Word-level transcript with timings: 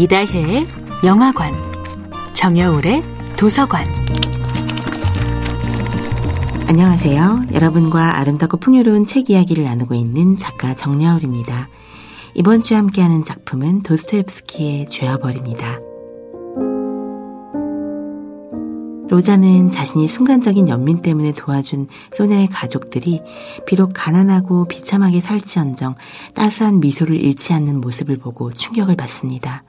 이다혜의 0.00 0.66
영화관, 1.04 1.52
정여울의 2.32 3.02
도서관. 3.36 3.84
안녕하세요. 6.68 7.48
여러분과 7.52 8.16
아름답고 8.18 8.56
풍요로운 8.56 9.04
책 9.04 9.28
이야기를 9.28 9.64
나누고 9.64 9.94
있는 9.94 10.38
작가 10.38 10.74
정여울입니다. 10.74 11.68
이번 12.32 12.62
주에 12.62 12.78
함께하는 12.78 13.24
작품은 13.24 13.82
도스토옙스키의 13.82 14.86
죄와 14.86 15.18
벌입니다. 15.18 15.78
로자는 19.10 19.68
자신이 19.68 20.08
순간적인 20.08 20.70
연민 20.70 21.02
때문에 21.02 21.32
도와준 21.32 21.88
소냐의 22.12 22.46
가족들이 22.46 23.20
비록 23.66 23.90
가난하고 23.92 24.66
비참하게 24.66 25.20
살지언정 25.20 25.96
따스한 26.32 26.80
미소를 26.80 27.22
잃지 27.22 27.52
않는 27.52 27.82
모습을 27.82 28.16
보고 28.16 28.50
충격을 28.50 28.96
받습니다. 28.96 29.62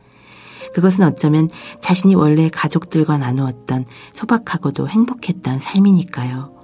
그것은 0.74 1.04
어쩌면 1.04 1.50
자신이 1.80 2.16
원래 2.16 2.50
가족들과 2.50 3.18
나누었던 3.18 3.86
소박하고도 4.14 4.88
행복했던 4.88 5.60
삶이니까요. 5.60 6.62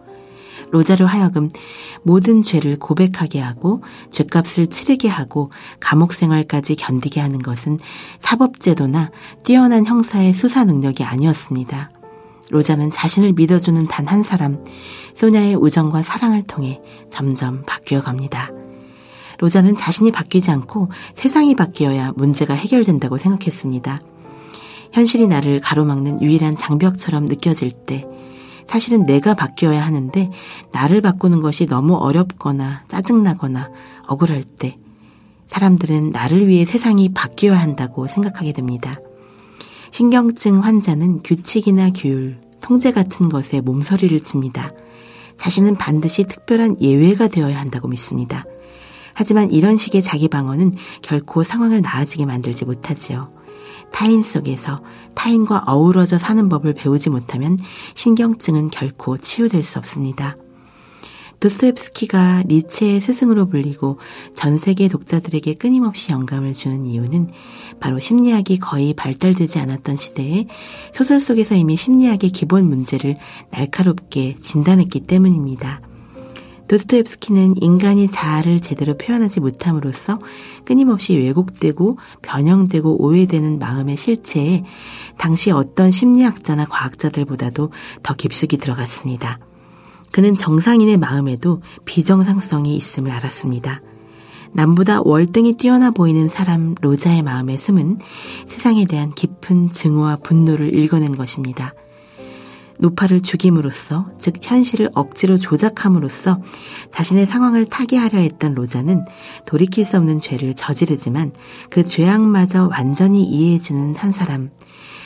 로자로 0.71 1.05
하여금 1.05 1.49
모든 2.03 2.43
죄를 2.43 2.77
고백하게 2.77 3.39
하고 3.39 3.81
죄값을 4.11 4.67
치르게 4.67 5.07
하고 5.07 5.52
감옥 5.80 6.13
생활까지 6.13 6.75
견디게 6.75 7.21
하는 7.21 7.39
것은 7.39 7.80
사법제도나 8.20 9.11
뛰어난 9.43 9.85
형사의 9.85 10.33
수사 10.33 10.66
능력이 10.66 11.03
아니었습니다. 11.03 11.91
로자는 12.49 12.91
자신을 12.91 13.33
믿어주는 13.33 13.88
단 13.88 14.08
한 14.08 14.23
사람, 14.23 14.63
소냐의 15.16 15.55
우정과 15.55 16.03
사랑을 16.03 16.44
통해 16.44 16.80
점점 17.09 17.63
바뀌어 17.66 18.02
갑니다. 18.02 18.52
로자는 19.40 19.76
자신이 19.76 20.12
바뀌지 20.12 20.52
않고 20.52 20.90
세상이 21.14 21.55
바뀌어야 21.55 22.14
문제가 22.16 22.53
해결된다고 22.53 23.17
생각했습니다. 23.17 24.02
현실이 24.92 25.28
나를 25.28 25.59
가로막는 25.59 26.22
유일한 26.22 26.56
장벽처럼 26.56 27.25
느껴질 27.25 27.72
때, 27.72 28.06
사실은 28.67 29.06
내가 29.06 29.34
바뀌어야 29.34 29.86
하는데 29.86 30.30
나를 30.72 31.02
바꾸는 31.02 31.42
것이 31.42 31.67
너무 31.67 31.95
어렵거나 31.95 32.84
짜증나거나 32.88 33.70
억울할 34.08 34.44
때, 34.44 34.78
사람들은 35.45 36.09
나를 36.09 36.48
위해 36.48 36.66
세상이 36.66 37.14
바뀌어야 37.14 37.59
한다고 37.59 38.08
생각하게 38.08 38.52
됩니다. 38.54 39.00
신경증 39.92 40.64
환자는 40.64 41.22
규칙이나 41.23 41.92
규율, 41.92 42.39
통제 42.61 42.92
같은 42.92 43.30
것에 43.30 43.61
몸서리를 43.61 44.20
칩니다. 44.20 44.73
자신은 45.38 45.76
반드시 45.76 46.26
특별한 46.26 46.81
예외가 46.81 47.28
되어야 47.28 47.59
한다고 47.59 47.88
믿습니다. 47.88 48.44
하지만 49.18 49.52
이런 49.52 49.80
식의 49.80 50.04
자기 50.04 50.28
방어는 50.28 50.73
결코 51.02 51.42
상황을 51.42 51.82
나아지게 51.82 52.28
만들지 52.28 52.66
못하지요. 52.66 53.32
타인 53.92 54.22
속에서 54.22 54.84
타인과 55.16 55.64
어우러져 55.66 56.20
사는 56.20 56.48
법을 56.48 56.76
배우지 56.76 57.10
못하면 57.10 57.58
신경증은 57.95 58.70
결코 58.70 59.18
치유될 59.18 59.64
수 59.64 59.80
없습니다. 59.80 60.36
도스토옙스키가 61.40 62.44
니체의 62.45 63.02
스승으로 63.02 63.48
불리고 63.48 63.98
전 64.36 64.60
세계 64.60 64.88
독자들에게 64.88 65.56
끊임없이 65.56 66.12
영감을 66.12 66.54
주는 66.54 66.86
이유는 66.86 67.32
바로 67.80 67.98
심리학이 67.98 68.60
거의 68.60 68.94
발달되지 68.94 69.58
않았던 69.58 69.95
시대에 69.95 70.45
소설 70.94 71.20
속에서 71.20 71.56
이미 71.56 71.76
심리학의 71.76 72.30
기본 72.30 72.70
문제를 72.70 73.18
날카롭게 73.50 74.36
진단했기 74.36 75.00
때문입니다. 75.02 75.82
도스토옙스키는 76.68 77.62
인간이 77.62 78.08
자아를 78.08 78.60
제대로 78.60 78.98
표현하지 78.98 79.40
못함으로써 79.40 80.20
끊임없이 80.66 81.18
왜곡되고 81.18 81.98
변형되고 82.22 83.02
오해되는 83.04 83.60
마음의 83.60 83.98
실체에 83.98 84.64
당시 85.18 85.52
어떤 85.52 85.92
심리학자나 85.92 86.66
과학자들보다도 86.66 87.72
더 88.04 88.14
깊숙이 88.16 88.58
들어갔습니다. 88.58 89.39
그는 90.11 90.36
정상인의 90.36 90.98
마음에도 90.98 91.61
비정상성이 91.86 92.76
있음을 92.76 93.11
알았습니다. 93.11 93.82
남보다 94.54 95.02
월등히 95.04 95.54
뛰어나 95.54 95.92
보이는 95.92 96.27
사람 96.27 96.76
로자의 96.82 97.22
마음에 97.22 97.58
숨은 97.58 97.98
세상에 98.45 98.86
대한 98.86 99.14
깊은 99.14 99.70
증오와 99.70 100.17
분노를 100.17 100.73
읽어낸 100.77 101.16
것입니다. 101.16 101.73
노파를 102.80 103.21
죽임으로써, 103.21 104.11
즉 104.17 104.36
현실을 104.42 104.89
억지로 104.93 105.38
조작함으로써 105.38 106.42
자신의 106.92 107.26
상황을 107.26 107.65
타개하려 107.65 108.20
했던 108.20 108.54
로자는 108.54 109.05
돌이킬 109.45 109.83
수 109.83 109.98
없는 109.98 110.20
죄를 110.20 110.54
저지르지만 110.54 111.32
그 111.70 111.83
죄악마저 111.83 112.70
완전히 112.71 113.23
이해해주는 113.23 113.95
한 113.95 114.11
사람, 114.11 114.52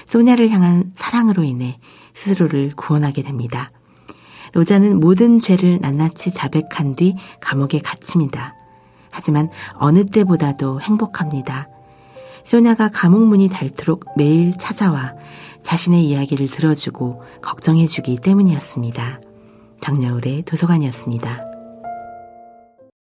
소냐를 0.06 0.50
향한 0.50 0.92
사랑으로 0.96 1.44
인해 1.44 1.80
스스로를 2.14 2.72
구원하게 2.76 3.24
됩니다. 3.24 3.72
로자는 4.54 5.00
모든 5.00 5.40
죄를 5.40 5.80
낱낱이 5.82 6.34
자백한 6.34 6.96
뒤 6.96 7.16
감옥에 7.40 7.80
갇힙니다. 7.80 8.56
하지만 9.10 9.50
어느 9.76 10.06
때보다도 10.06 10.82
행복합니다. 10.82 11.70
소냐가 12.44 12.90
감옥 12.90 13.22
문이 13.22 13.50
닳도록 13.50 14.06
매일 14.18 14.54
찾아와 14.58 15.14
자신의 15.64 16.04
이야기를 16.06 16.48
들어주고 16.48 17.22
걱정해주기 17.42 18.18
때문이었습니다. 18.18 19.22
정여울의 19.82 20.44
도서관이었습니다. 20.44 21.51